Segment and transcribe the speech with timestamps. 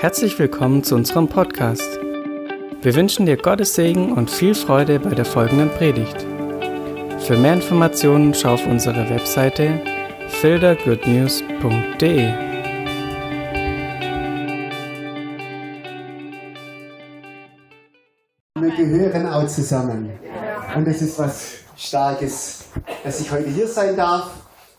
[0.00, 1.98] Herzlich willkommen zu unserem Podcast.
[2.82, 6.24] Wir wünschen dir Gottes Segen und viel Freude bei der folgenden Predigt.
[7.18, 9.80] Für mehr Informationen schau auf unsere Webseite
[10.28, 12.32] fildergoodnews.de.
[18.54, 20.12] Wir gehören auch zusammen.
[20.76, 22.66] Und das ist was Starkes,
[23.02, 24.30] dass ich heute hier sein darf.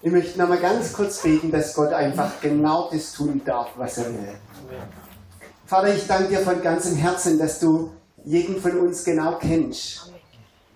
[0.01, 4.05] Ich möchte nochmal ganz kurz beten, dass Gott einfach genau das tun darf, was er
[4.05, 4.37] will.
[5.69, 7.91] Vater, ich danke dir von ganzem Herzen, dass du
[8.25, 10.11] jeden von uns genau kennst.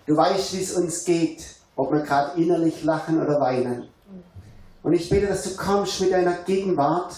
[0.06, 1.44] Du weißt, wie es uns geht,
[1.74, 3.88] ob wir gerade innerlich lachen oder weinen.
[4.84, 7.12] Und ich bete, dass du kommst mit deiner Gegenwart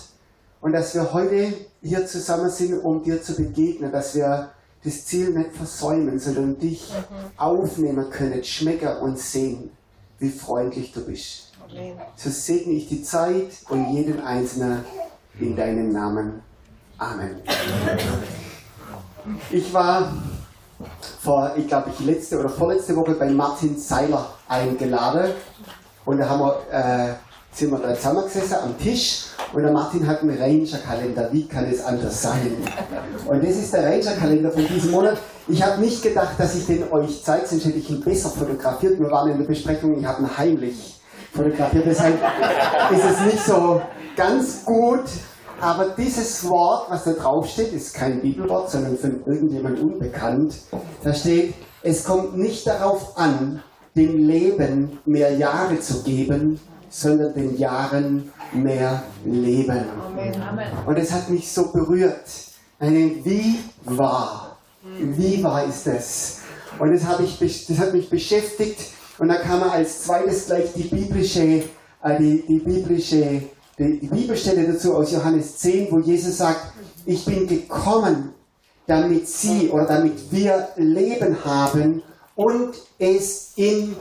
[0.62, 5.32] und dass wir heute hier zusammen sind, um dir zu begegnen, dass wir das Ziel
[5.32, 6.90] nicht versäumen, sondern dich
[7.36, 9.70] aufnehmen können, schmecken und sehen,
[10.18, 11.52] wie freundlich du bist.
[12.16, 14.82] So segne ich die Zeit und jeden Einzelnen
[15.38, 16.45] in deinem Namen.
[16.98, 17.42] Amen.
[19.50, 20.12] Ich war
[21.20, 25.32] vor, ich glaube, ich letzte oder vorletzte Woche bei Martin Seiler eingeladen
[26.04, 27.14] und da haben wir, äh,
[27.52, 31.28] sind wir da zusammengesessen am Tisch und der Martin hat einen Ranger-Kalender.
[31.32, 32.56] Wie kann es anders sein?
[33.26, 35.18] Und das ist der Ranger-Kalender von diesem Monat.
[35.48, 38.98] Ich habe nicht gedacht, dass ich den euch zeige, sonst hätte ich ihn besser fotografiert.
[38.98, 41.00] Wir waren in der Besprechung, ich habe ihn heimlich
[41.32, 41.84] fotografiert.
[41.86, 42.14] Deshalb
[42.90, 43.82] ist es nicht so
[44.16, 45.04] ganz gut,
[45.60, 50.54] aber dieses Wort, was da drauf steht, ist kein Bibelwort, sondern von irgendjemand unbekannt.
[51.02, 53.62] Da steht, es kommt nicht darauf an,
[53.94, 59.84] dem Leben mehr Jahre zu geben, sondern den Jahren mehr Leben.
[60.06, 60.66] Amen.
[60.86, 62.26] Und es hat mich so berührt.
[62.78, 64.58] Wie wahr?
[64.98, 66.40] Wie wahr ist das?
[66.78, 68.78] Und das, habe ich, das hat mich beschäftigt.
[69.18, 71.62] Und da kam als zweites gleich die biblische,
[72.02, 73.42] äh, die, die biblische
[73.78, 76.72] die, Bibelstelle dazu aus Johannes 10, wo Jesus sagt,
[77.04, 78.32] ich bin gekommen,
[78.86, 82.02] damit sie oder damit wir Leben haben
[82.34, 83.96] und es in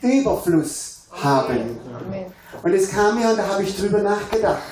[0.00, 1.78] Überfluss haben.
[2.62, 4.62] Und es kam mir und da habe ich drüber nachgedacht.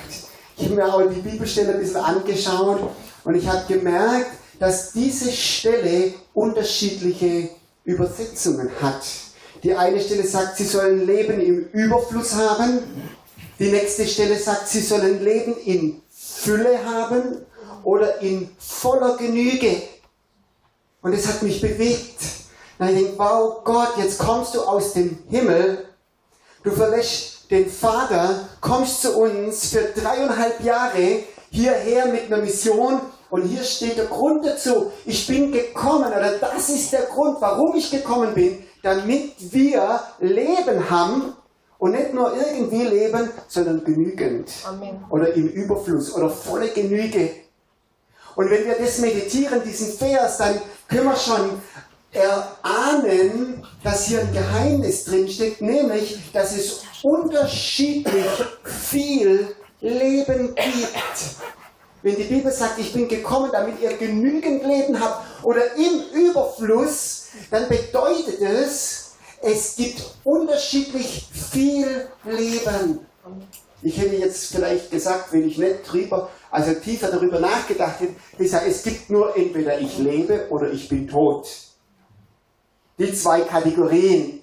[0.57, 2.79] Ich habe mir auch die Bibelstelle ein bisschen angeschaut
[3.23, 7.49] und ich habe gemerkt, dass diese Stelle unterschiedliche
[7.83, 9.01] Übersetzungen hat.
[9.63, 12.79] Die eine Stelle sagt, sie sollen Leben im Überfluss haben.
[13.59, 17.45] Die nächste Stelle sagt, sie sollen Leben in Fülle haben
[17.83, 19.81] oder in voller Genüge.
[21.01, 22.19] Und es hat mich bewegt.
[22.79, 25.85] Und ich denke, wow, Gott, jetzt kommst du aus dem Himmel,
[26.63, 32.99] du verlässt den Vater, kommst zu uns für dreieinhalb Jahre hierher mit einer Mission
[33.29, 34.91] und hier steht der Grund dazu.
[35.05, 40.89] Ich bin gekommen, oder das ist der Grund, warum ich gekommen bin, damit wir Leben
[40.89, 41.33] haben
[41.77, 44.49] und nicht nur irgendwie leben, sondern genügend.
[44.65, 45.03] Amen.
[45.09, 47.31] Oder im Überfluss oder volle Genüge.
[48.35, 51.61] Und wenn wir das meditieren, diesen Vers, dann können wir schon
[52.11, 58.25] erahnen, dass hier ein Geheimnis drinsteckt, nämlich, dass es unterschiedlich
[58.63, 61.35] viel Leben gibt.
[62.01, 67.27] Wenn die Bibel sagt, ich bin gekommen, damit ihr genügend Leben habt oder im Überfluss,
[67.51, 69.04] dann bedeutet es,
[69.45, 72.99] es gibt unterschiedlich viel Leben.
[73.83, 78.65] Ich hätte jetzt vielleicht gesagt, wenn ich nicht drüber, also tiefer darüber nachgedacht hätte, gesagt,
[78.67, 81.47] es gibt nur entweder ich lebe oder ich bin tot.
[82.97, 84.41] Die zwei Kategorien.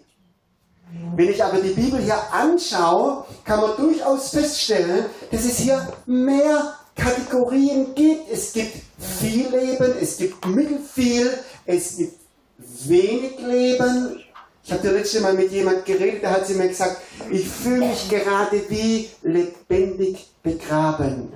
[1.17, 6.75] Wenn ich aber die Bibel hier anschaue, kann man durchaus feststellen, dass es hier mehr
[6.95, 8.31] Kategorien gibt.
[8.31, 11.33] Es gibt viel Leben, es gibt mittelfiel,
[11.65, 12.21] es gibt
[12.59, 14.23] wenig Leben,
[14.65, 16.99] ich habe das letzte Mal mit jemand geredet, da hat sie mir gesagt,
[17.31, 21.33] ich fühle mich gerade wie lebendig begraben.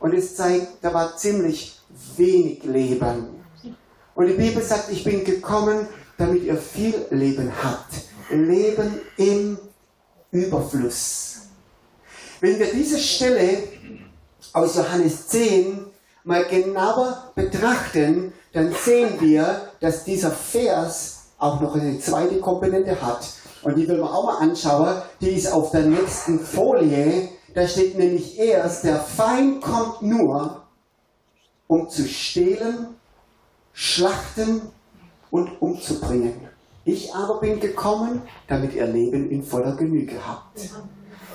[0.00, 1.78] Und es zeigt, da war ziemlich
[2.16, 3.44] wenig Leben.
[4.14, 5.86] Und die Bibel sagt, ich bin gekommen,
[6.18, 7.94] damit ihr viel Leben habt.
[8.30, 9.58] Leben im
[10.30, 11.42] Überfluss.
[12.40, 13.62] Wenn wir diese Stelle
[14.52, 15.86] aus Johannes 10
[16.24, 23.28] mal genauer betrachten, dann sehen wir, dass dieser Vers auch noch eine zweite Komponente hat.
[23.62, 25.02] Und die will man auch mal anschauen.
[25.20, 27.28] Die ist auf der nächsten Folie.
[27.54, 30.62] Da steht nämlich erst, der Feind kommt nur,
[31.66, 32.88] um zu stehlen,
[33.72, 34.62] schlachten
[35.30, 36.48] und umzubringen.
[36.84, 40.60] Ich aber bin gekommen, damit ihr Leben in voller Genüge habt.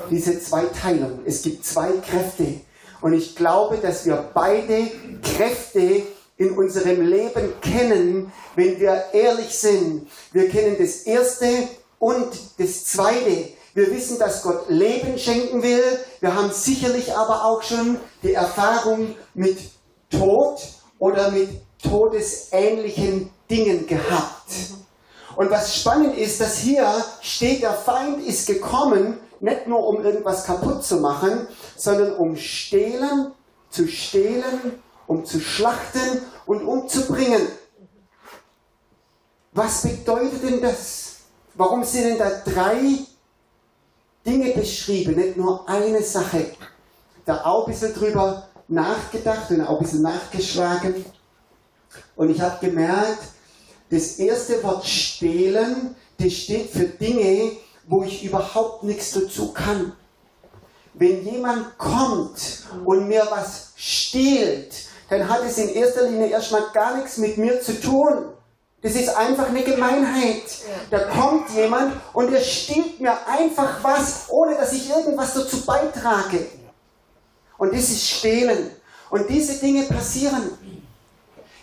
[0.09, 1.21] Diese zwei Teilungen.
[1.25, 2.62] Es gibt zwei Kräfte.
[3.01, 4.88] Und ich glaube, dass wir beide
[5.21, 6.04] Kräfte
[6.38, 10.07] in unserem Leben kennen, wenn wir ehrlich sind.
[10.31, 11.68] Wir kennen das Erste
[12.00, 13.50] und das Zweite.
[13.74, 15.84] Wir wissen, dass Gott Leben schenken will.
[16.19, 19.57] Wir haben sicherlich aber auch schon die Erfahrung mit
[20.10, 20.60] Tod
[21.00, 21.50] oder mit
[21.81, 24.51] todesähnlichen Dingen gehabt.
[25.36, 26.92] Und was spannend ist, dass hier
[27.22, 33.31] steht, der Feind ist gekommen, nicht nur um irgendwas kaputt zu machen, sondern um stehlen,
[33.69, 37.48] zu stehlen, um zu schlachten und umzubringen.
[39.54, 41.15] Was bedeutet denn das?
[41.56, 43.00] Warum sind denn da drei
[44.25, 46.51] Dinge beschrieben, nicht nur eine Sache?
[47.25, 51.06] Da auch ein bisschen drüber nachgedacht und auch ein bisschen nachgeschlagen.
[52.15, 53.24] Und ich habe gemerkt,
[53.89, 57.54] das erste Wort stehlen, das steht für Dinge,
[57.88, 59.94] wo ich überhaupt nichts dazu kann.
[60.94, 66.98] Wenn jemand kommt und mir was stiehlt, dann hat es in erster Linie erstmal gar
[66.98, 68.25] nichts mit mir zu tun.
[68.81, 70.44] Das ist einfach eine Gemeinheit.
[70.92, 76.45] Da kommt jemand und er stiehlt mir einfach was, ohne dass ich irgendwas dazu beitrage.
[77.57, 78.69] Und das ist Stehlen.
[79.09, 80.51] Und diese Dinge passieren.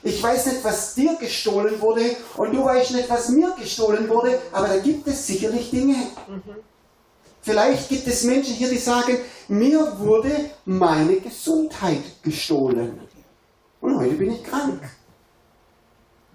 [0.03, 4.39] Ich weiß nicht, was dir gestohlen wurde und du weißt nicht, was mir gestohlen wurde,
[4.53, 5.97] aber da gibt es sicherlich Dinge.
[7.41, 9.19] Vielleicht gibt es Menschen hier, die sagen,
[9.49, 13.01] mir wurde meine Gesundheit gestohlen.
[13.85, 14.81] Und heute bin ich krank.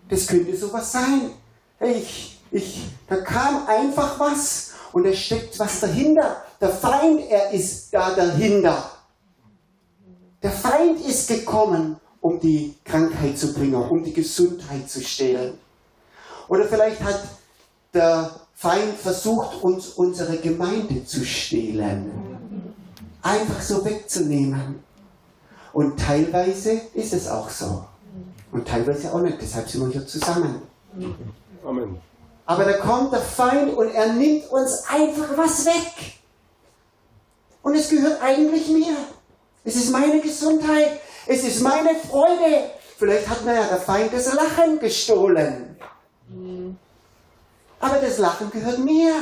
[0.07, 1.31] Das könnte sowas sein.
[1.79, 6.43] Ich, ich, da kam einfach was und es steckt was dahinter.
[6.61, 8.91] Der Feind, er ist da dahinter.
[10.43, 15.57] Der Feind ist gekommen um die Krankheit zu bringen, um die Gesundheit zu stehlen.
[16.49, 17.23] Oder vielleicht hat
[17.95, 22.11] der Feind versucht, uns unsere Gemeinde zu stehlen.
[23.23, 24.83] Einfach so wegzunehmen.
[25.73, 27.85] Und teilweise ist es auch so.
[28.51, 29.37] Und teilweise auch nicht.
[29.41, 30.61] Deshalb sind wir hier zusammen.
[31.65, 32.01] Amen.
[32.45, 36.19] Aber da kommt der Feind und er nimmt uns einfach was weg.
[37.61, 38.95] Und es gehört eigentlich mir.
[39.63, 40.99] Es ist meine Gesundheit.
[41.27, 42.71] Es ist meine Freude.
[42.97, 45.77] Vielleicht hat mir ja der Feind das Lachen gestohlen.
[47.79, 49.13] Aber das Lachen gehört mir.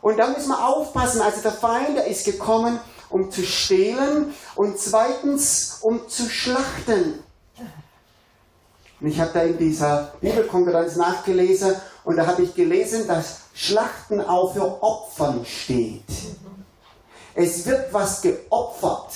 [0.00, 1.20] Und da müssen wir aufpassen.
[1.20, 2.80] Also der Feind, der ist gekommen,
[3.12, 7.22] um zu stehlen und zweitens, um zu schlachten.
[9.00, 11.74] Und ich habe da in dieser Bibelkonferenz nachgelesen
[12.04, 16.04] und da habe ich gelesen, dass Schlachten auch für Opfern steht.
[17.34, 19.12] Es wird was geopfert.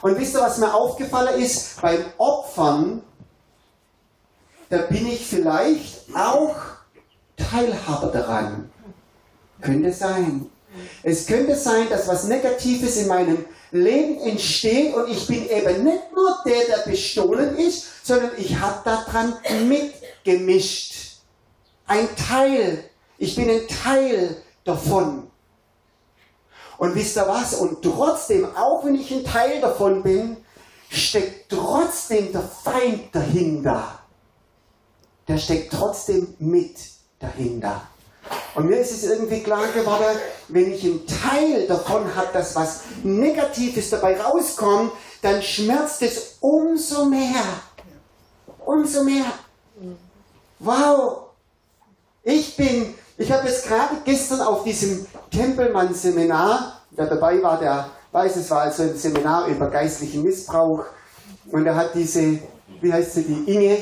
[0.00, 1.80] Und wisst ihr, was mir aufgefallen ist?
[1.80, 3.02] Beim Opfern,
[4.70, 6.56] da bin ich vielleicht auch
[7.36, 8.70] Teilhaber daran.
[9.60, 10.50] Könnte sein.
[11.02, 16.12] Es könnte sein, dass was Negatives in meinem Leben entsteht und ich bin eben nicht
[16.14, 19.34] nur der, der bestohlen ist, sondern ich habe daran
[19.66, 20.94] mitgemischt.
[21.86, 22.84] Ein Teil.
[23.18, 25.30] Ich bin ein Teil davon.
[26.78, 27.54] Und wisst ihr was?
[27.54, 30.36] Und trotzdem, auch wenn ich ein Teil davon bin,
[30.90, 33.98] steckt trotzdem der Feind dahinter.
[35.26, 36.76] Der steckt trotzdem mit
[37.18, 37.82] dahinter.
[38.54, 40.18] Und mir ist es irgendwie klar geworden,
[40.48, 44.92] wenn ich einen Teil davon habe, dass was Negatives dabei rauskommt,
[45.22, 47.44] dann schmerzt es umso mehr.
[48.64, 49.26] Umso mehr.
[50.58, 51.28] Wow.
[52.24, 58.36] Ich bin ich habe jetzt gerade gestern auf diesem Tempelmann-Seminar, der dabei war, der weiß,
[58.36, 60.84] es war also ein Seminar über geistlichen Missbrauch.
[61.50, 62.38] Und er hat diese,
[62.80, 63.78] wie heißt sie, die Inge,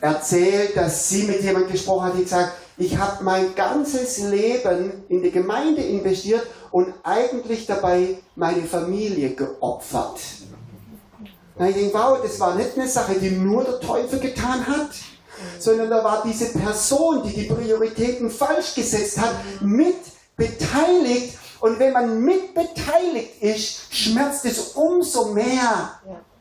[0.00, 5.22] erzählt, dass sie mit jemandem gesprochen hat, die gesagt, ich habe mein ganzes Leben in
[5.22, 10.20] die Gemeinde investiert und eigentlich dabei meine Familie geopfert.
[11.56, 14.90] Da ich denke, wow, das war nicht eine Sache, die nur der Teufel getan hat,
[15.58, 19.96] sondern da war diese Person, die die Prioritäten falsch gesetzt hat, mit
[20.36, 21.38] beteiligt.
[21.60, 26.00] Und wenn man mit beteiligt ist, schmerzt es umso mehr.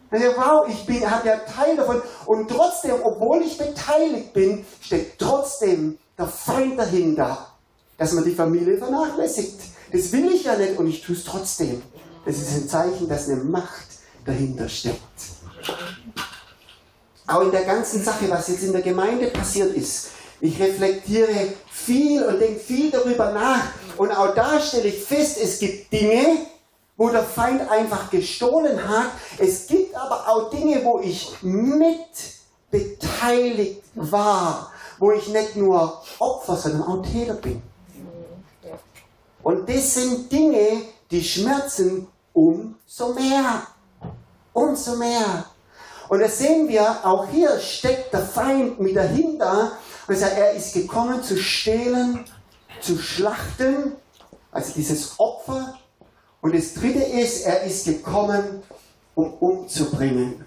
[0.09, 2.01] Also, wow, ich bin, habe ja Teil davon.
[2.25, 7.47] Und trotzdem, obwohl ich beteiligt bin, steckt trotzdem der Feind dahinter,
[7.97, 9.59] dass man die Familie vernachlässigt.
[9.91, 11.81] Das will ich ja nicht und ich tue es trotzdem.
[12.25, 13.87] Das ist ein Zeichen, dass eine Macht
[14.25, 14.99] dahinter steckt
[17.27, 20.09] auch in der ganzen Sache, was jetzt in der Gemeinde passiert ist.
[20.41, 23.63] Ich reflektiere viel und denke viel darüber nach.
[23.97, 26.37] Und auch da stelle ich fest, es gibt Dinge,
[26.97, 29.11] wo der Feind einfach gestohlen hat.
[29.37, 31.99] Es gibt aber auch Dinge, wo ich mit
[32.69, 34.72] beteiligt war,
[35.03, 37.61] wo ich nicht nur Opfer, sondern auch Täter bin.
[39.43, 43.67] Und das sind Dinge, die schmerzen umso mehr.
[44.53, 45.43] Umso mehr.
[46.07, 49.73] Und das sehen wir, auch hier steckt der Feind mit dahinter.
[50.07, 52.23] Und sagt, er ist gekommen zu stehlen,
[52.79, 53.97] zu schlachten,
[54.53, 55.77] also dieses Opfer.
[56.39, 58.63] Und das dritte ist, er ist gekommen,
[59.15, 60.45] um umzubringen.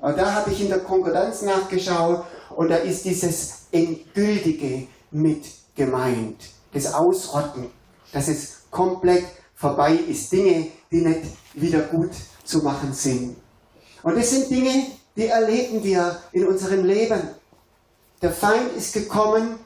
[0.00, 6.36] Und da habe ich in der Konkordanz nachgeschaut und da ist dieses Endgültige mit gemeint.
[6.72, 7.66] Das Ausrotten,
[8.12, 9.24] dass es komplett
[9.54, 10.30] vorbei ist.
[10.32, 11.22] Dinge, die nicht
[11.54, 12.10] wieder gut
[12.44, 13.36] zu machen sind.
[14.02, 14.86] Und das sind Dinge,
[15.16, 17.20] die erleben wir in unserem Leben.
[18.20, 19.56] Der Feind ist gekommen,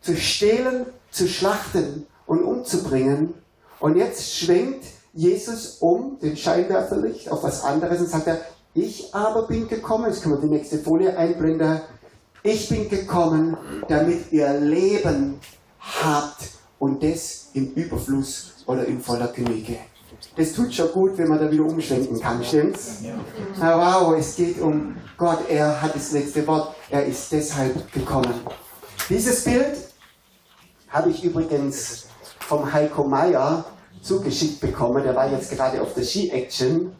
[0.00, 3.34] zu stehlen, zu schlachten und umzubringen.
[3.80, 8.40] Und jetzt schwenkt Jesus um, den Scheinwerferlicht, auf was anderes und sagt er,
[8.74, 11.80] ich aber bin gekommen, jetzt können wir die nächste Folie einblenden,
[12.48, 13.56] ich bin gekommen,
[13.88, 15.38] damit ihr Leben
[15.80, 19.76] habt und das im Überfluss oder in voller Genüge.
[20.36, 23.02] Das tut schon gut, wenn man da wieder umschwenken kann, stimmt's?
[23.60, 28.34] Ja, wow, es geht um Gott, er hat das letzte Wort, er ist deshalb gekommen.
[29.08, 29.76] Dieses Bild
[30.88, 32.06] habe ich übrigens
[32.40, 33.64] vom Heiko Meier
[34.00, 35.02] zugeschickt bekommen.
[35.02, 36.92] Der war jetzt gerade auf der Ski-Action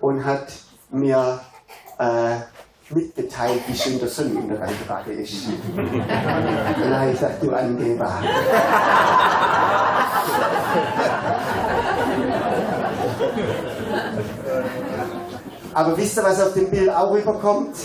[0.00, 0.52] und hat
[0.90, 1.40] mir
[1.98, 2.36] äh,
[2.90, 5.32] mitgeteilt, wie schön der Sonnenuntergang gerade ist.
[7.12, 8.22] Ich sag, du Angeber.
[15.72, 17.76] Aber wisst ihr, was auf dem Bild auch rüberkommt?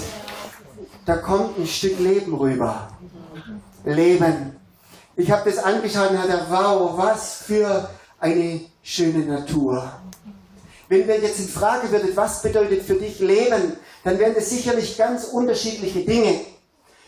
[1.06, 2.90] Da kommt ein Stück Leben rüber.
[3.84, 4.56] Leben.
[5.16, 7.90] Ich habe das angeschaut und dachte, wow, was für
[8.20, 9.92] eine schöne Natur.
[10.88, 14.98] Wenn wir jetzt in Frage würdet, was bedeutet für dich Leben, dann wären das sicherlich
[14.98, 16.42] ganz unterschiedliche Dinge.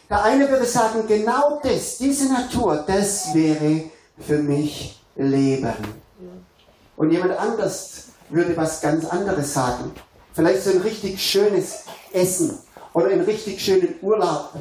[0.09, 3.83] Der eine würde sagen, genau das, diese Natur, das wäre
[4.19, 5.73] für mich Leben.
[6.97, 9.91] Und jemand anders würde was ganz anderes sagen.
[10.33, 11.83] Vielleicht so ein richtig schönes
[12.13, 12.59] Essen
[12.93, 14.51] oder einen richtig schönen Urlaub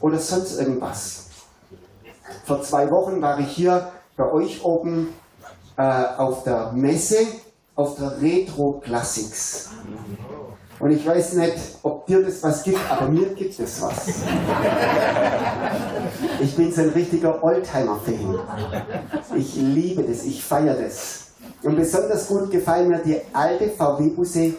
[0.00, 1.26] oder sonst irgendwas.
[2.44, 5.14] Vor zwei Wochen war ich hier bei euch oben
[5.76, 7.26] äh, auf der Messe
[7.74, 9.70] auf der Retro Classics.
[10.80, 14.08] Und ich weiß nicht, ob dir das was gibt, aber mir gibt es was.
[16.40, 18.38] Ich bin so ein richtiger Oldtimer-Fan.
[19.36, 21.26] Ich liebe das, ich feiere das.
[21.62, 24.54] Und besonders gut gefallen mir die alte VW-Busse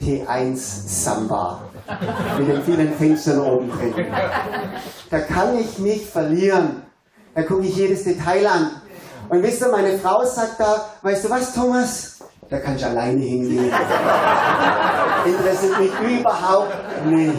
[0.00, 1.60] T1 Samba
[2.38, 3.94] mit den vielen Fenstern oben drin.
[5.10, 6.82] Da kann ich mich verlieren.
[7.34, 8.70] Da gucke ich jedes Detail an.
[9.28, 12.15] Und wisst ihr, meine Frau sagt da, weißt du was, Thomas?
[12.48, 13.72] Da kann ich alleine hingehen.
[15.26, 17.34] Interessiert mich überhaupt nicht.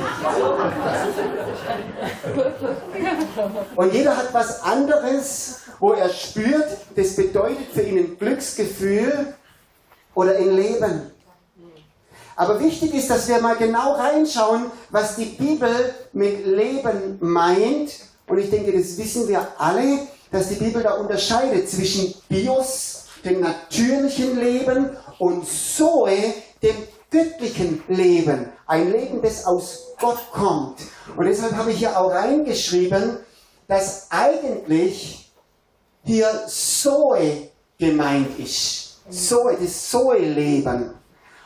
[3.76, 9.34] Und jeder hat was anderes, wo er spürt, das bedeutet für ihn ein Glücksgefühl
[10.14, 11.12] oder ein Leben.
[12.36, 17.92] Aber wichtig ist, dass wir mal genau reinschauen, was die Bibel mit Leben meint.
[18.28, 20.00] Und ich denke, das wissen wir alle,
[20.32, 22.97] dass die Bibel da unterscheidet zwischen Bios
[23.28, 26.76] dem natürlichen Leben und Zoe, dem
[27.12, 28.50] göttlichen Leben.
[28.66, 30.80] Ein Leben, das aus Gott kommt.
[31.16, 33.18] Und deshalb habe ich hier auch reingeschrieben,
[33.68, 35.32] dass eigentlich
[36.04, 39.00] hier Zoe gemeint ist.
[39.10, 40.92] Zoe, das Zoe-Leben.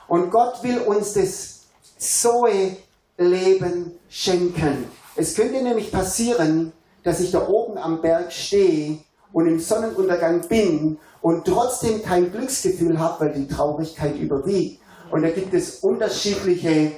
[0.07, 1.61] Und Gott will uns das
[1.97, 4.85] Zoe-Leben schenken.
[5.15, 6.73] Es könnte nämlich passieren,
[7.03, 8.99] dass ich da oben am Berg stehe
[9.33, 14.81] und im Sonnenuntergang bin und trotzdem kein Glücksgefühl habe, weil die Traurigkeit überwiegt.
[15.11, 16.93] Und da gibt es unterschiedliche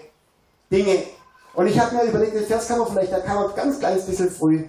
[0.72, 1.04] Dinge.
[1.54, 4.06] Und ich habe mir überlegt, den Vers kann man vielleicht, da kann man ganz kleines
[4.06, 4.66] bisschen früh.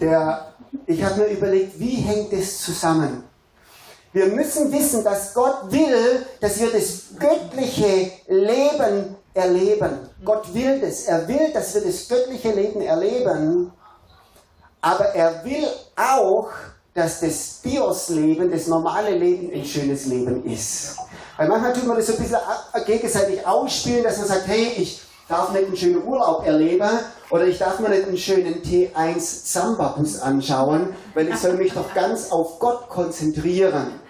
[0.00, 0.54] Der,
[0.86, 3.24] ich habe mir überlegt, wie hängt das zusammen?
[4.12, 10.08] Wir müssen wissen, dass Gott will, dass wir das göttliche Leben erleben.
[10.24, 11.04] Gott will das.
[11.04, 13.70] Er will, dass wir das göttliche Leben erleben.
[14.80, 15.66] Aber er will
[15.96, 16.48] auch,
[16.96, 20.96] dass das Bios-Leben, das normale Leben, ein schönes Leben ist.
[21.36, 22.38] Weil manchmal tut man das so ein bisschen
[22.86, 26.88] gegenseitig ausspielen, dass man sagt, hey, ich darf nicht einen schönen Urlaub erleben
[27.28, 31.92] oder ich darf mir nicht einen schönen T1 Samba-Bus anschauen, weil ich soll mich doch
[31.92, 34.00] ganz auf Gott konzentrieren.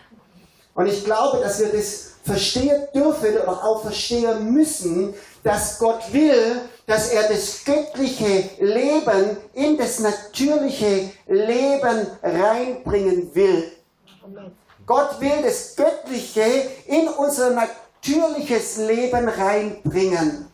[0.74, 5.12] Und ich glaube, dass wir das verstehen dürfen oder auch verstehen müssen,
[5.42, 13.72] dass Gott will, dass er das göttliche Leben in das natürliche Leben reinbringen will.
[14.86, 16.44] Gott will das Göttliche
[16.86, 20.46] in unser natürliches Leben reinbringen.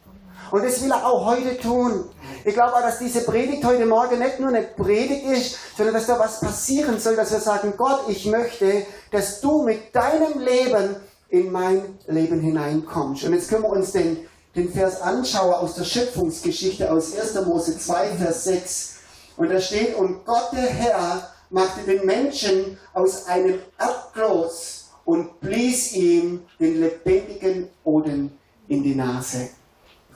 [0.51, 2.11] Und das will er auch heute tun.
[2.45, 6.07] Ich glaube auch, dass diese Predigt heute Morgen nicht nur eine Predigt ist, sondern dass
[6.07, 10.97] da was passieren soll, dass wir sagen, Gott, ich möchte, dass du mit deinem Leben
[11.29, 13.25] in mein Leben hineinkommst.
[13.25, 17.35] Und jetzt können wir uns den den Vers anschaue aus der Schöpfungsgeschichte aus 1.
[17.47, 18.95] Mose 2, Vers 6.
[19.37, 25.93] Und da steht, und Gott der Herr machte den Menschen aus einem Erdkloß und blies
[25.93, 28.31] ihm den lebendigen Odem
[28.69, 29.49] in die Nase.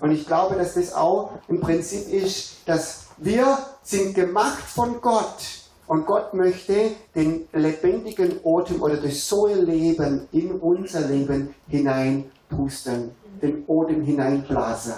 [0.00, 5.66] Und ich glaube, dass das auch im Prinzip ist, dass wir sind gemacht von Gott
[5.86, 13.12] und Gott möchte den lebendigen Odem oder das Soe-Leben in unser Leben hineinpusten,
[13.42, 14.94] den Odem hineinblasen.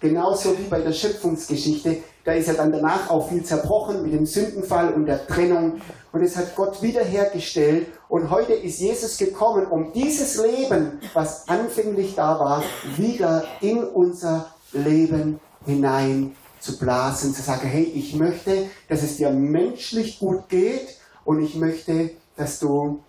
[0.00, 4.26] Genauso wie bei der Schöpfungsgeschichte, da ist er dann danach auch viel zerbrochen mit dem
[4.26, 5.80] Sündenfall und der Trennung.
[6.12, 7.88] Und es hat Gott wiederhergestellt.
[8.08, 12.62] Und heute ist Jesus gekommen, um dieses Leben, was anfänglich da war,
[12.96, 19.30] wieder in unser Leben hinein zu blasen, zu sagen, hey, ich möchte, dass es dir
[19.30, 23.02] menschlich gut geht und ich möchte, dass du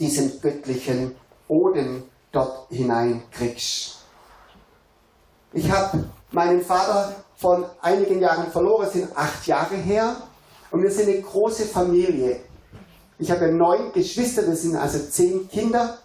[0.00, 1.14] diesen göttlichen
[1.46, 3.97] Boden dort hineinkriegst.
[5.52, 10.16] Ich habe meinen Vater von einigen Jahren verloren, es sind acht Jahre her.
[10.70, 12.40] Und wir sind eine große Familie.
[13.18, 15.98] Ich habe neun Geschwister, das sind also zehn Kinder.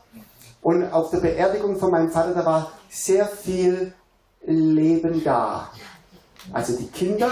[0.61, 3.93] Und auf der Beerdigung von meinem Vater, da war sehr viel
[4.45, 5.69] Leben da.
[6.53, 7.31] Also die Kinder,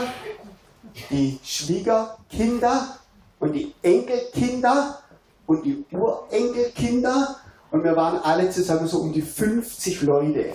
[1.09, 2.97] die Schwiegerkinder
[3.39, 4.99] und die Enkelkinder
[5.47, 7.37] und die Urenkelkinder.
[7.71, 10.53] Und wir waren alle zusammen so um die 50 Leute.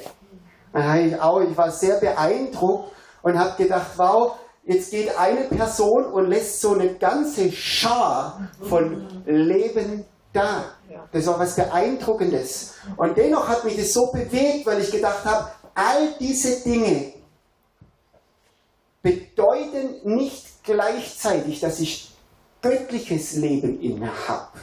[0.75, 2.93] Ich, auch, ich war sehr beeindruckt
[3.23, 9.07] und habe gedacht, wow, jetzt geht eine Person und lässt so eine ganze Schar von
[9.27, 10.65] Leben da.
[11.13, 12.75] Das war was Beeindruckendes.
[12.97, 17.13] Und dennoch hat mich das so bewegt, weil ich gedacht habe, all diese Dinge
[19.03, 22.13] bedeuten nicht gleichzeitig, dass ich
[22.61, 24.59] göttliches Leben in mir habe.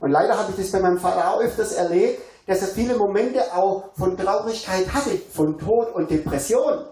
[0.00, 3.54] Und leider habe ich das bei meinem Vater auch öfters erlebt, dass er viele Momente
[3.54, 6.86] auch von Traurigkeit hatte, von Tod und Depression.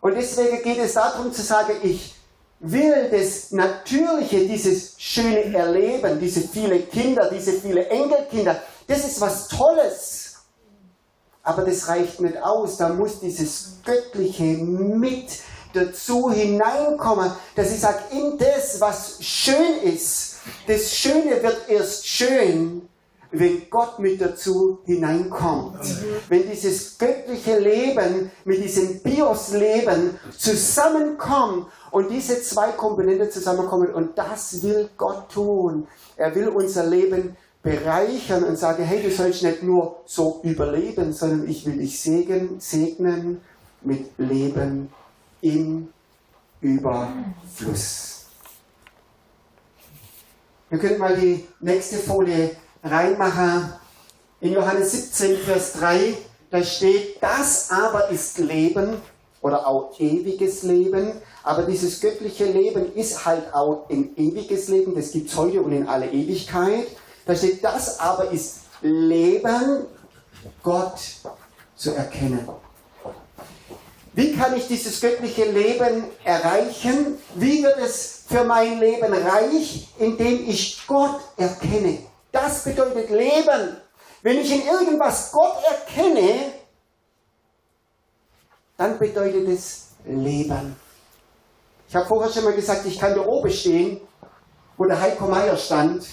[0.00, 2.14] Und deswegen geht es darum zu sagen, ich
[2.60, 9.48] will das Natürliche, dieses schöne Erleben, diese viele Kinder, diese viele Enkelkinder, das ist was
[9.48, 10.34] Tolles.
[11.42, 12.76] Aber das reicht nicht aus.
[12.76, 15.28] Da muss dieses Göttliche mit
[15.72, 22.88] dazu hineinkommen, dass ich sage, in das, was schön ist, das Schöne wird erst schön,
[23.30, 25.80] wenn Gott mit dazu hineinkommt.
[26.28, 34.62] Wenn dieses göttliche Leben mit diesem Bios-Leben zusammenkommt und diese zwei Komponenten zusammenkommen und das
[34.62, 35.86] will Gott tun.
[36.16, 41.48] Er will unser Leben bereichern und sagen, hey, du sollst nicht nur so überleben, sondern
[41.48, 43.40] ich will dich segnen, segnen
[43.80, 44.92] mit Leben
[45.40, 45.88] im
[46.60, 48.26] Überfluss.
[50.68, 52.50] Wir können mal die nächste Folie
[52.82, 53.72] reinmachen.
[54.40, 56.16] In Johannes 17, Vers 3,
[56.50, 59.00] da steht, das aber ist Leben
[59.40, 61.12] oder auch ewiges Leben.
[61.42, 65.72] Aber dieses göttliche Leben ist halt auch ein ewiges Leben, das gibt es heute und
[65.72, 66.88] in alle Ewigkeit.
[67.24, 69.86] Da steht, das aber ist Leben,
[70.62, 70.98] Gott
[71.76, 72.48] zu erkennen.
[74.12, 77.18] Wie kann ich dieses göttliche Leben erreichen?
[77.34, 79.88] Wie wird es für mein Leben reich?
[79.98, 81.98] Indem ich Gott erkenne.
[82.32, 83.76] Das bedeutet Leben.
[84.22, 86.52] Wenn ich in irgendwas Gott erkenne,
[88.76, 90.76] dann bedeutet es Leben.
[91.88, 94.00] Ich habe vorher schon mal gesagt, ich kann da oben stehen,
[94.76, 96.06] wo der Heiko Meier stand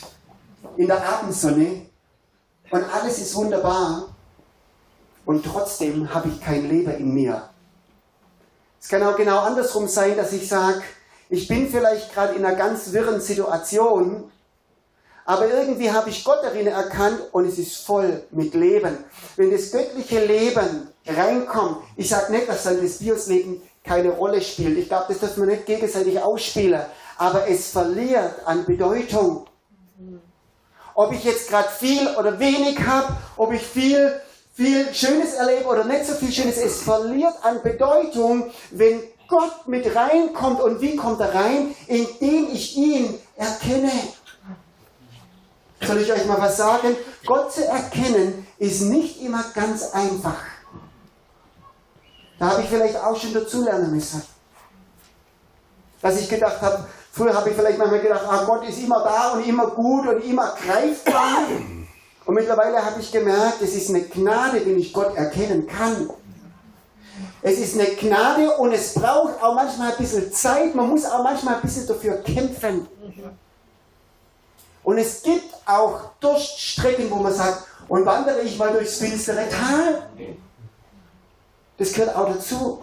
[0.77, 1.87] in der Abendsonne
[2.69, 4.15] und alles ist wunderbar
[5.25, 7.49] und trotzdem habe ich kein Leben in mir.
[8.79, 10.83] Es kann auch genau andersrum sein, dass ich sage,
[11.29, 14.31] ich bin vielleicht gerade in einer ganz wirren Situation,
[15.25, 18.97] aber irgendwie habe ich Gott darin erkannt und es ist voll mit Leben.
[19.37, 24.77] Wenn das göttliche Leben reinkommt, ich sage nicht, dass dann das Biosleben keine Rolle spielt.
[24.77, 26.81] Ich glaube, das dürfen wir nicht gegenseitig ausspielen.
[27.17, 29.45] Aber es verliert an Bedeutung.
[30.95, 34.13] Ob ich jetzt gerade viel oder wenig habe, ob ich viel,
[34.53, 39.95] viel Schönes erlebe oder nicht so viel Schönes, es verliert an Bedeutung, wenn Gott mit
[39.95, 40.61] reinkommt.
[40.61, 41.73] Und wie kommt er rein?
[41.87, 43.91] Indem ich ihn erkenne.
[45.85, 46.95] Soll ich euch mal was sagen?
[47.25, 50.41] Gott zu erkennen ist nicht immer ganz einfach.
[52.39, 54.23] Da habe ich vielleicht auch schon dazulernen müssen.
[56.01, 59.33] Dass ich gedacht habe, Früher habe ich vielleicht manchmal gedacht, ah, Gott ist immer da
[59.33, 61.43] und immer gut und immer greifbar.
[62.25, 66.09] Und mittlerweile habe ich gemerkt, es ist eine Gnade, wenn ich Gott erkennen kann.
[67.43, 70.73] Es ist eine Gnade und es braucht auch manchmal ein bisschen Zeit.
[70.73, 72.87] Man muss auch manchmal ein bisschen dafür kämpfen.
[74.83, 80.09] Und es gibt auch Durststrecken, wo man sagt, und wandere ich mal durchs finstere Tal.
[81.77, 82.81] Das gehört auch dazu.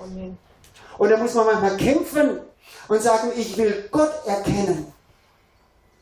[0.98, 2.40] Und da muss man manchmal kämpfen
[2.88, 4.92] und sagen, ich will Gott erkennen.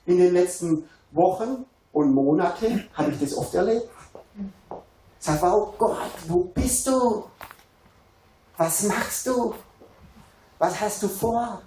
[0.07, 3.89] In den letzten Wochen und Monate habe ich das oft erlebt.
[5.19, 7.25] Sag, wow, Gott, wo bist du?
[8.57, 9.55] Was machst du?
[10.59, 11.63] Was hast du vor?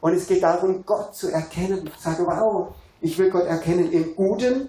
[0.00, 1.90] Und es geht darum, Gott zu erkennen.
[1.98, 4.68] Sag, wow, ich will Gott erkennen im Guten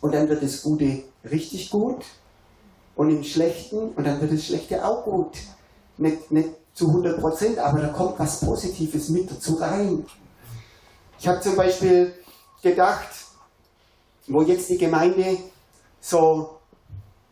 [0.00, 2.04] und dann wird das Gute richtig gut
[2.94, 5.36] und im Schlechten und dann wird das Schlechte auch gut.
[5.98, 10.04] Nicht, nicht zu 100 Prozent, aber da kommt was Positives mit dazu rein.
[11.18, 12.12] Ich habe zum Beispiel
[12.62, 13.08] gedacht,
[14.28, 15.38] wo jetzt die Gemeinde
[16.00, 16.58] so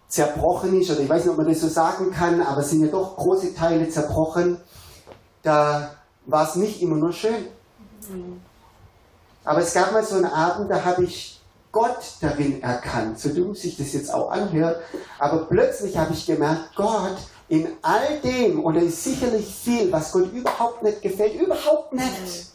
[0.08, 2.82] zerbrochen ist, oder ich weiß nicht, ob man das so sagen kann, aber es sind
[2.82, 4.58] ja doch große Teile zerbrochen,
[5.42, 5.90] da
[6.26, 7.46] war es nicht immer nur schön.
[9.44, 13.54] Aber es gab mal so einen Abend, da habe ich Gott darin erkannt, so dumm
[13.54, 14.80] sich das jetzt auch anhört,
[15.18, 17.16] aber plötzlich habe ich gemerkt, Gott
[17.48, 22.52] in all dem, und da ist sicherlich viel, was Gott überhaupt nicht gefällt, überhaupt nicht.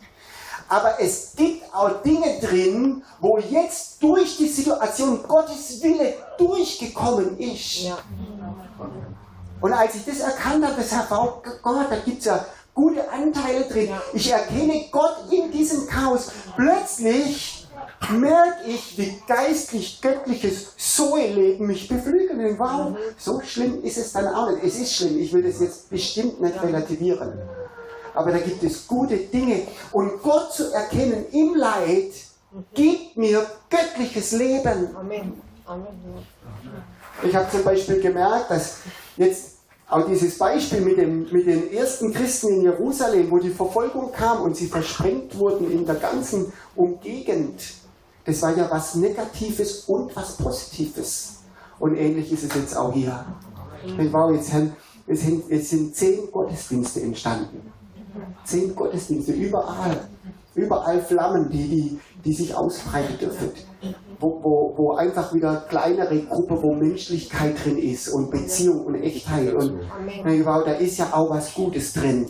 [0.67, 7.82] Aber es gibt auch Dinge drin, wo jetzt durch die Situation Gottes Wille durchgekommen ist.
[7.82, 7.97] Ja.
[9.62, 13.63] Und als ich das erkannt habe, das war Gott, da gibt es ja gute Anteile
[13.65, 13.89] drin.
[14.13, 16.32] Ich erkenne Gott in diesem Chaos.
[16.55, 17.67] Plötzlich
[18.12, 22.58] merke ich, wie geistlich göttliches Zoe-Leben mich beflügelt.
[22.60, 24.63] Wow, so schlimm ist es dann auch nicht.
[24.63, 27.34] Es ist schlimm, ich will das jetzt bestimmt nicht relativieren.
[28.13, 29.67] Aber da gibt es gute Dinge.
[29.91, 32.12] Und Gott zu erkennen im Leid
[32.73, 34.95] gibt mir göttliches Leben.
[34.95, 35.34] Amen.
[37.23, 38.77] Ich habe zum Beispiel gemerkt, dass
[39.17, 39.59] jetzt
[39.89, 44.43] auch dieses Beispiel mit, dem, mit den ersten Christen in Jerusalem, wo die Verfolgung kam
[44.43, 47.60] und sie versprengt wurden in der ganzen Umgegend,
[48.23, 51.39] das war ja was Negatives und was Positives.
[51.80, 53.25] Und ähnlich ist es jetzt auch hier.
[54.12, 54.52] Wow, jetzt,
[55.08, 57.71] jetzt, sind, jetzt sind zehn Gottesdienste entstanden.
[58.43, 60.08] Zehn Gottesdienste, überall.
[60.54, 63.51] Überall Flammen, die, die, die sich ausbreiten dürfen.
[64.21, 69.53] Wo, wo, wo einfach wieder kleinere Gruppe, wo Menschlichkeit drin ist und Beziehung und Echtheit.
[69.53, 69.79] Und
[70.45, 72.29] wow, da ist ja auch was Gutes drin.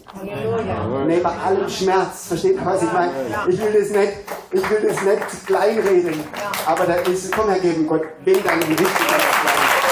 [1.07, 3.11] Neben allem Schmerz, versteht ihr, was ich meine?
[3.47, 4.13] Ich will das nicht,
[4.51, 6.19] ich will das nicht kleinreden,
[6.67, 9.88] aber da ist, komm Herr Geben, Gott, will dann richtig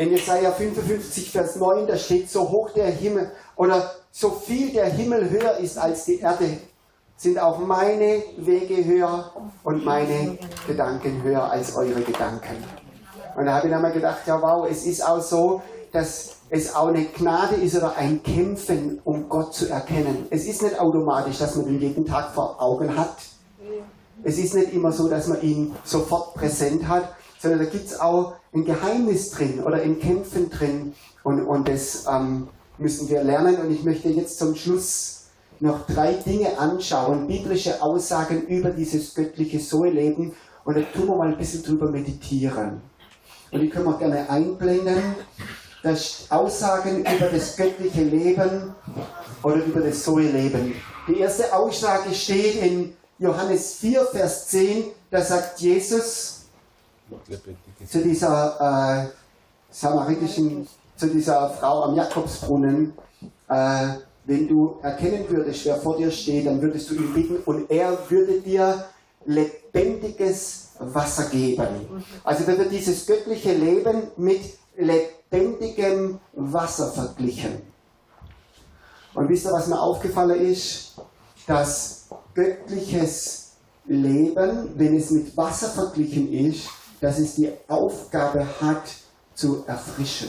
[0.00, 4.86] In Jesaja 55, Vers 9, da steht, so hoch der Himmel, oder so viel der
[4.86, 6.56] Himmel höher ist als die Erde,
[7.18, 9.30] sind auch meine Wege höher
[9.62, 12.64] und meine Gedanken höher als eure Gedanken.
[13.36, 15.60] Und da habe ich dann mal gedacht, ja wow, es ist auch so,
[15.92, 20.28] dass es auch eine Gnade ist oder ein Kämpfen, um Gott zu erkennen.
[20.30, 23.18] Es ist nicht automatisch, dass man ihn jeden Tag vor Augen hat.
[24.22, 27.04] Es ist nicht immer so, dass man ihn sofort präsent hat,
[27.40, 30.94] sondern da gibt es auch ein Geheimnis drin oder ein Kämpfen drin.
[31.22, 32.48] Und, und das ähm,
[32.78, 33.56] müssen wir lernen.
[33.56, 35.24] Und ich möchte jetzt zum Schluss
[35.58, 40.34] noch drei Dinge anschauen, biblische Aussagen über dieses göttliche Soe-Leben.
[40.64, 42.82] Und da tun wir mal ein bisschen drüber meditieren.
[43.50, 45.02] Und die können wir gerne einblenden.
[45.82, 48.74] Das Aussagen über das göttliche Leben
[49.42, 50.74] oder über das Zoe-Leben.
[51.08, 54.84] Die erste Aussage steht in Johannes 4, Vers 10.
[55.10, 56.39] Da sagt Jesus
[57.86, 59.08] zu dieser äh,
[59.70, 60.66] samaritischen
[61.00, 62.92] zu dieser Frau am Jakobsbrunnen,
[63.48, 63.88] äh,
[64.26, 67.98] wenn du erkennen würdest, wer vor dir steht, dann würdest du ihn bitten und er
[68.10, 68.84] würde dir
[69.24, 72.04] lebendiges Wasser geben.
[72.22, 74.40] Also wird dieses göttliche Leben mit
[74.76, 77.62] lebendigem Wasser verglichen.
[79.14, 80.94] Und wisst ihr, was mir aufgefallen ist?
[81.46, 83.52] Dass göttliches
[83.86, 86.68] Leben, wenn es mit Wasser verglichen ist,
[87.00, 88.82] dass es die Aufgabe hat,
[89.34, 90.28] zu erfrischen.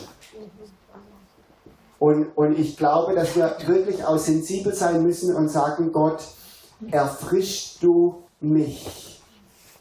[2.00, 6.24] Und, und ich glaube, dass wir wirklich auch sensibel sein müssen und sagen, Gott,
[6.90, 9.22] erfrischst du mich?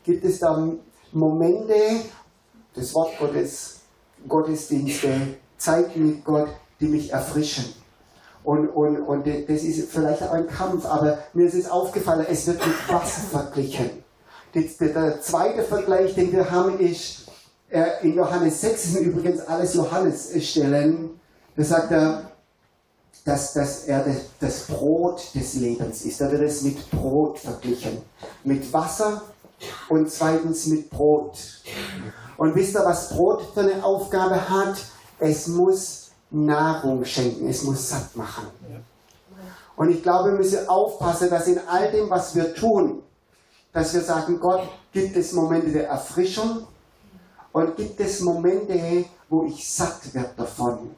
[0.05, 0.69] Gibt es da
[1.13, 1.75] Momente,
[2.75, 3.81] das Wort Gottes,
[4.29, 5.09] Gottesdienste,
[5.57, 6.49] Zeit mit Gott,
[6.81, 7.65] die mich erfrischen?
[8.43, 12.47] Und, und, und das ist vielleicht auch ein Kampf, aber mir ist es aufgefallen, es
[12.47, 14.03] wird mit Wasser verglichen.
[14.55, 17.27] Der zweite Vergleich, den wir haben, ist
[17.69, 21.21] äh, in Johannes 6, sind übrigens alles Johannes-Stellen,
[21.57, 22.31] da sagt er,
[23.25, 24.05] dass, dass er
[24.41, 26.21] das Brot des Lebens ist.
[26.21, 27.99] Da wird es mit Brot verglichen.
[28.45, 29.23] Mit Wasser
[29.89, 31.39] und zweitens mit Brot.
[32.37, 34.77] Und wisst ihr, was Brot für eine Aufgabe hat?
[35.19, 38.47] Es muss Nahrung schenken, es muss satt machen.
[39.77, 43.03] Und ich glaube, wir müssen aufpassen, dass in all dem, was wir tun,
[43.73, 46.67] dass wir sagen, Gott, gibt es Momente der Erfrischung
[47.53, 50.91] und gibt es Momente, wo ich satt werde davon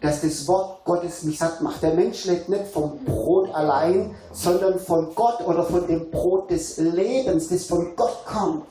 [0.00, 1.82] dass das Wort Gottes mich satt macht.
[1.82, 6.76] Der Mensch lebt nicht vom Brot allein, sondern von Gott oder von dem Brot des
[6.76, 8.66] Lebens, das von Gott kommt.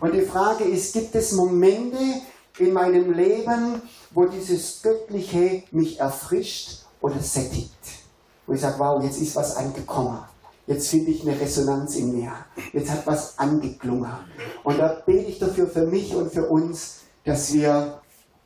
[0.00, 1.98] Und die Frage ist, gibt es Momente
[2.58, 7.70] in meinem Leben, wo dieses Göttliche mich erfrischt oder sättigt?
[8.46, 10.18] Wo ich sage, wow, jetzt ist was angekommen.
[10.72, 12.32] Jetzt finde ich eine Resonanz in mir.
[12.72, 14.10] Jetzt hat was angeklungen.
[14.64, 18.00] Und da bete ich dafür für mich und für uns, dass wir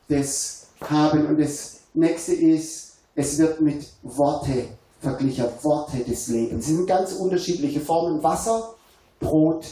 [0.09, 1.25] das haben.
[1.27, 4.65] Und das nächste ist, es wird mit Worte
[4.99, 6.65] verglichen, Worte des Lebens.
[6.65, 8.21] Es sind ganz unterschiedliche Formen.
[8.21, 8.75] Wasser,
[9.21, 9.65] Brot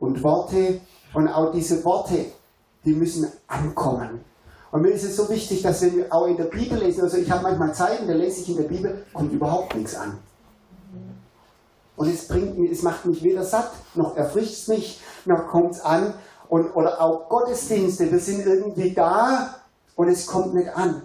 [0.00, 0.80] und Worte.
[1.14, 2.24] Und auch diese Worte,
[2.84, 4.24] die müssen ankommen.
[4.72, 7.30] Und mir ist es so wichtig, dass wir auch in der Bibel lesen, also ich
[7.30, 10.18] habe manchmal Zeiten, da lese ich in der Bibel, kommt überhaupt nichts an.
[11.96, 15.80] Und es, bringt, es macht mich weder satt, noch erfrischt es mich, noch kommt es
[15.80, 16.14] an.
[16.48, 19.54] Und, oder auch Gottesdienste, wir sind irgendwie da
[19.96, 21.02] und es kommt nicht an.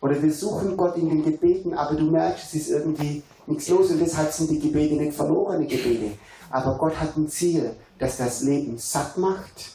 [0.00, 3.90] Oder wir suchen Gott in den Gebeten, aber du merkst, es ist irgendwie nichts los
[3.90, 6.12] und deshalb sind die Gebete nicht verlorene Gebete.
[6.50, 9.72] Aber Gott hat ein Ziel, dass das Leben satt macht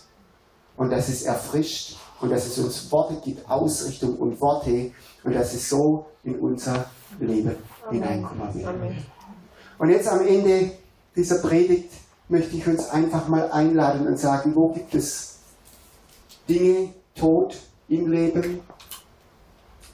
[0.78, 4.92] und dass es erfrischt und dass es uns Worte gibt, Ausrichtung und Worte
[5.24, 6.86] und dass es so in unser
[7.20, 7.56] Leben
[7.90, 8.70] hineinkommen wird.
[9.82, 10.74] Und jetzt am Ende
[11.16, 11.90] dieser Predigt
[12.30, 15.40] möchte ich uns einfach mal einladen und sagen, wo gibt es
[16.48, 17.58] Dinge, Tod
[17.90, 18.60] im Leben,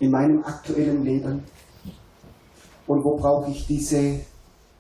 [0.01, 1.41] in meinem aktuellen Leben
[2.85, 4.19] und wo brauche ich diese,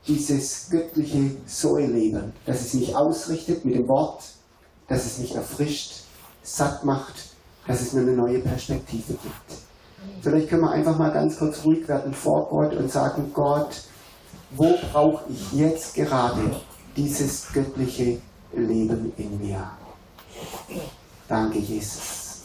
[0.05, 4.25] dieses göttliche Zoe-Leben, dass es mich ausrichtet mit dem Wort,
[4.89, 6.03] dass es mich erfrischt,
[6.43, 7.15] satt macht,
[7.65, 9.61] dass es mir eine neue Perspektive gibt.
[10.21, 13.87] Vielleicht können wir einfach mal ganz kurz ruhig werden vor Gott und sagen, Gott,
[14.51, 16.41] wo brauche ich jetzt gerade
[16.95, 18.19] dieses göttliche
[18.53, 19.71] Leben in mir?
[21.27, 22.41] Danke, Jesus.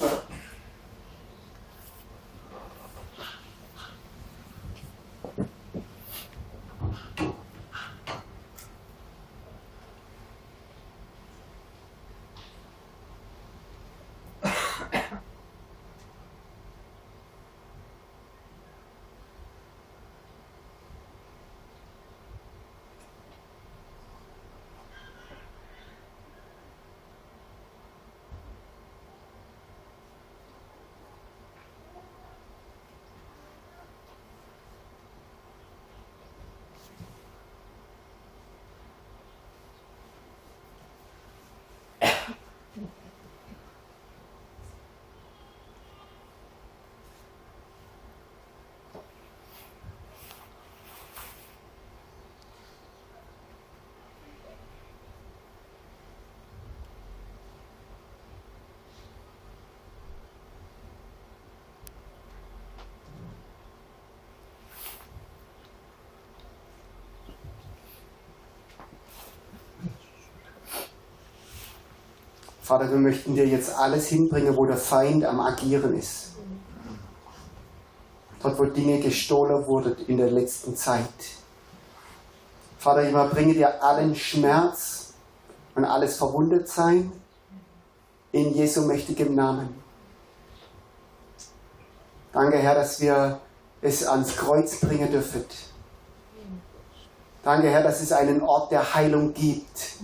[72.62, 76.30] Vater, wir möchten dir jetzt alles hinbringen, wo der Feind am Agieren ist.
[78.40, 81.08] Dort, wo Dinge gestohlen wurden in der letzten Zeit.
[82.78, 85.12] Vater, ich bringe dir allen Schmerz
[85.74, 87.10] und alles Verwundetsein
[88.30, 89.82] in Jesu mächtigem Namen.
[92.32, 93.40] Danke, Herr, dass wir
[93.80, 95.44] es ans Kreuz bringen dürfen.
[97.42, 99.96] Danke, Herr, dass es einen Ort der Heilung gibt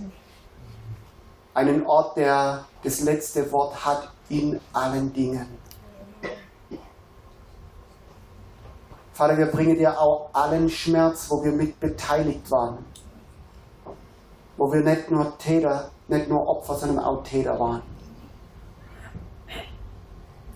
[1.53, 5.47] einen Ort, der das letzte Wort hat in allen Dingen.
[9.13, 12.85] Vater, wir bringen dir auch allen Schmerz, wo wir mit beteiligt waren.
[14.55, 17.81] Wo wir nicht nur Täter, nicht nur Opfer, sondern auch Täter waren.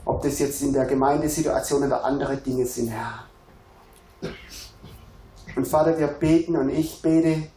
[0.06, 3.25] Ob das jetzt in der Gemeindesituation oder andere Dinge sind, Herr.
[5.56, 7.49] Und Vater, wir beten und ich bete,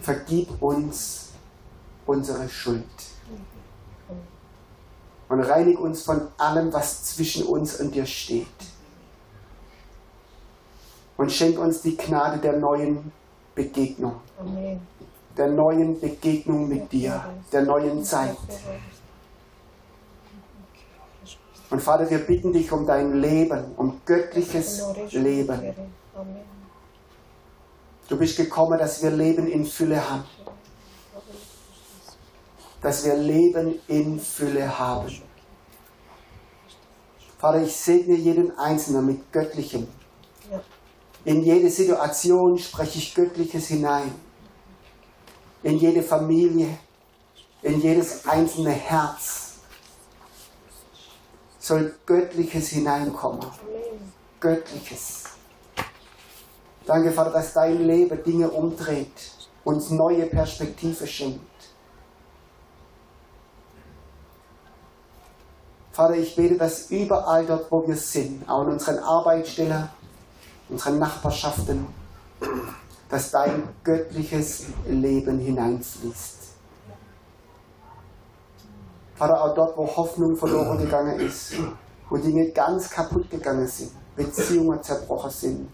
[0.00, 1.31] vergib uns
[2.06, 2.84] unsere Schuld.
[5.28, 8.46] Und reinig uns von allem, was zwischen uns und dir steht.
[11.16, 13.12] Und schenk uns die Gnade der neuen
[13.54, 14.16] Begegnung.
[15.36, 18.36] Der neuen Begegnung mit dir, der neuen Zeit.
[21.70, 25.74] Und Vater, wir bitten dich um dein Leben, um göttliches Leben.
[28.06, 30.24] Du bist gekommen, dass wir Leben in Fülle haben
[32.82, 35.22] dass wir Leben in Fülle haben.
[37.38, 39.86] Vater, ich segne jeden Einzelnen mit Göttlichem.
[41.24, 44.12] In jede Situation spreche ich Göttliches hinein.
[45.62, 46.78] In jede Familie,
[47.62, 49.52] in jedes einzelne Herz.
[51.62, 53.46] soll Göttliches hineinkommen.
[54.40, 55.24] Göttliches.
[56.84, 59.30] Danke, Vater, dass dein Leben Dinge umdreht,
[59.62, 61.51] uns neue Perspektive schenkt.
[65.92, 69.90] Vater, ich bete, dass überall dort, wo wir sind, auch in unseren Arbeitsstellen,
[70.70, 71.86] unseren Nachbarschaften,
[73.10, 76.38] dass dein göttliches Leben hineinfließt.
[79.16, 81.52] Vater, auch dort, wo Hoffnung verloren gegangen ist,
[82.08, 85.68] wo Dinge ganz kaputt gegangen sind, Beziehungen zerbrochen sind.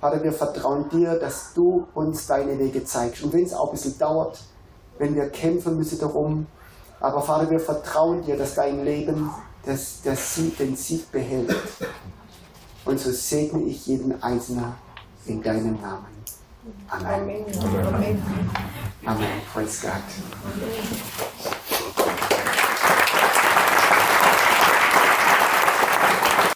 [0.00, 3.24] Vater, wir vertrauen dir, dass du uns deine Wege zeigst.
[3.24, 4.38] Und wenn es auch ein bisschen dauert,
[4.98, 6.46] wenn wir kämpfen müssen darum,
[7.00, 9.30] aber Vater, wir vertrauen dir, dass dein Leben
[9.64, 11.54] das, das Sieg, den Sieg behält.
[12.84, 14.72] Und so segne ich jeden Einzelnen
[15.26, 16.06] in deinem Namen.
[16.88, 17.44] Amen.
[17.86, 18.22] Amen.
[19.04, 19.42] Amen.
[19.52, 21.75] Praise God.